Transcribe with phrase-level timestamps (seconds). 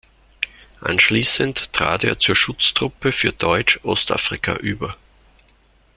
[0.79, 4.95] Anschließend trat er zur Schutztruppe für Deutsch-Ostafrika über.